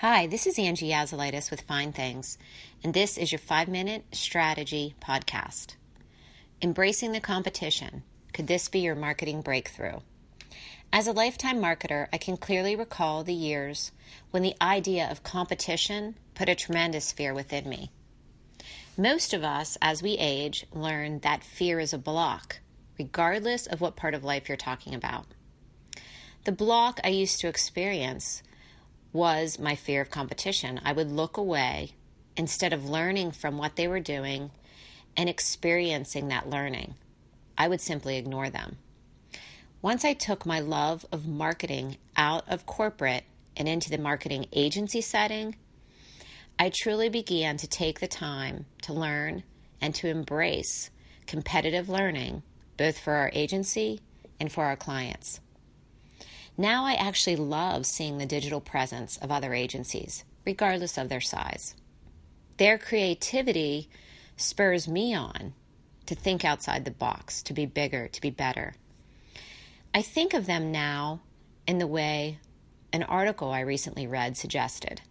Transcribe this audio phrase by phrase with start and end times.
[0.00, 2.36] Hi, this is Angie Yazilitis with Fine Things,
[2.84, 5.76] and this is your five minute strategy podcast.
[6.60, 8.02] Embracing the competition.
[8.34, 10.00] Could this be your marketing breakthrough?
[10.92, 13.90] As a lifetime marketer, I can clearly recall the years
[14.32, 17.90] when the idea of competition put a tremendous fear within me.
[18.98, 22.60] Most of us, as we age, learn that fear is a block,
[22.98, 25.24] regardless of what part of life you're talking about.
[26.44, 28.42] The block I used to experience
[29.16, 30.78] was my fear of competition.
[30.84, 31.92] I would look away
[32.36, 34.50] instead of learning from what they were doing
[35.16, 36.94] and experiencing that learning.
[37.56, 38.76] I would simply ignore them.
[39.80, 43.24] Once I took my love of marketing out of corporate
[43.56, 45.56] and into the marketing agency setting,
[46.58, 49.42] I truly began to take the time to learn
[49.80, 50.90] and to embrace
[51.26, 52.42] competitive learning,
[52.76, 54.00] both for our agency
[54.38, 55.40] and for our clients.
[56.58, 61.74] Now I actually love seeing the digital presence of other agencies, regardless of their size.
[62.56, 63.90] Their creativity
[64.36, 65.52] spurs me on
[66.06, 68.74] to think outside the box, to be bigger, to be better.
[69.92, 71.20] I think of them now
[71.66, 72.38] in the way
[72.92, 75.02] an article I recently read suggested.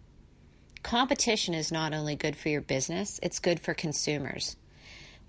[0.82, 4.56] Competition is not only good for your business, it's good for consumers.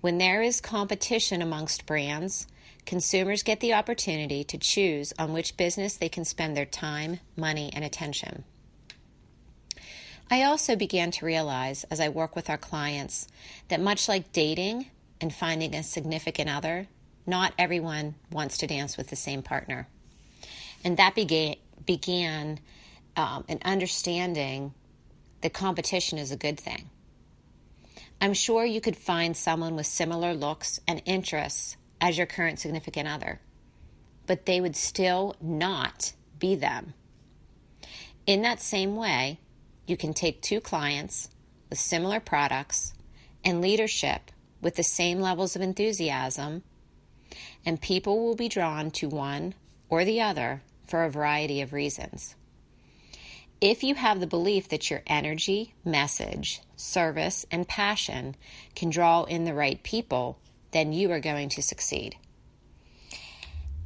[0.00, 2.46] When there is competition amongst brands,
[2.88, 7.70] consumers get the opportunity to choose on which business they can spend their time, money,
[7.74, 8.44] and attention.
[10.30, 13.28] I also began to realize as I work with our clients
[13.68, 14.86] that much like dating
[15.20, 16.88] and finding a significant other,
[17.26, 19.86] not everyone wants to dance with the same partner.
[20.82, 22.58] And that began, began
[23.18, 24.72] um, an understanding
[25.42, 26.88] that competition is a good thing.
[28.18, 33.08] I'm sure you could find someone with similar looks and interests as your current significant
[33.08, 33.40] other,
[34.26, 36.94] but they would still not be them.
[38.26, 39.40] In that same way,
[39.86, 41.30] you can take two clients
[41.70, 42.92] with similar products
[43.44, 46.62] and leadership with the same levels of enthusiasm,
[47.64, 49.54] and people will be drawn to one
[49.88, 52.34] or the other for a variety of reasons.
[53.60, 58.36] If you have the belief that your energy, message, service, and passion
[58.74, 60.38] can draw in the right people,
[60.72, 62.16] then you are going to succeed.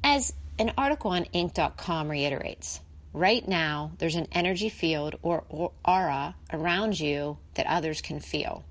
[0.04, 2.80] As an article on Inc.com reiterates,
[3.12, 5.44] right now there's an energy field or,
[5.84, 8.64] aura around you that others can feel.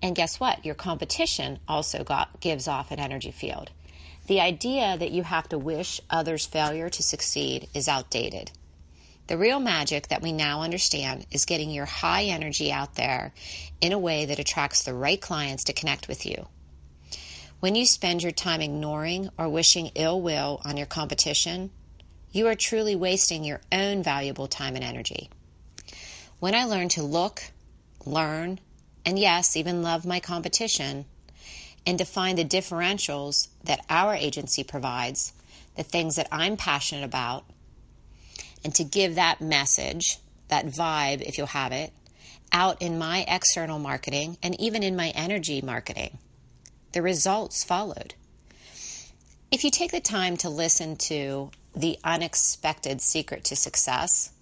[0.00, 0.64] And guess what?
[0.64, 3.70] Your competition also got, gives off an energy field.
[4.26, 8.50] The idea that you have to wish others failure to succeed is outdated.
[9.26, 13.32] The real magic that we now understand is getting your high energy out there
[13.80, 16.46] in a way that attracts the right clients to connect with you.
[17.60, 21.72] When you spend your time ignoring or wishing ill will on your competition,
[22.30, 25.28] you are truly wasting your own valuable time and energy.
[26.38, 27.50] When I learned to look,
[28.06, 28.60] learn,
[29.04, 31.06] and yes, even love my competition,
[31.84, 35.32] and to find the differentials that our agency provides,
[35.74, 37.44] the things that I'm passionate about,
[38.62, 41.92] and to give that message, that vibe, if you'll have it,
[42.52, 46.18] out in my external marketing and even in my energy marketing
[46.92, 48.14] the results followed.
[49.50, 54.32] If you take the time to listen to The Unexpected Secret to Success,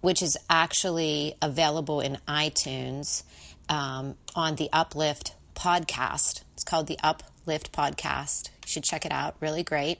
[0.00, 3.22] which is actually available in iTunes
[3.68, 8.50] um, on the Uplift podcast, it's called the Uplift Podcast.
[8.64, 9.98] You should check it out, really great.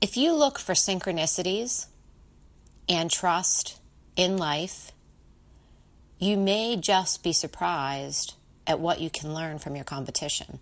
[0.00, 1.86] If you look for synchronicities
[2.88, 3.78] and trust
[4.16, 4.90] in life,
[6.18, 8.34] you may just be surprised
[8.66, 10.60] at what you can learn from your competition.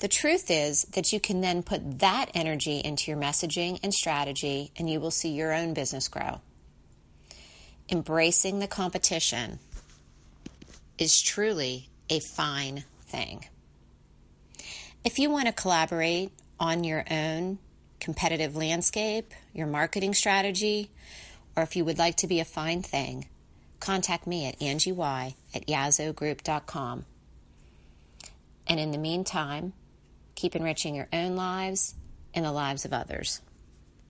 [0.00, 4.72] The truth is that you can then put that energy into your messaging and strategy,
[4.76, 6.40] and you will see your own business grow.
[7.90, 9.58] Embracing the competition
[10.96, 13.44] is truly a fine thing.
[15.04, 17.58] If you want to collaborate on your own
[18.00, 20.90] competitive landscape, your marketing strategy,
[21.56, 23.28] or if you would like to be a fine thing,
[23.80, 27.04] contact me at Angie Y at yazogroup.com.
[28.66, 29.72] And in the meantime,
[30.34, 31.94] keep enriching your own lives
[32.32, 33.40] and the lives of others.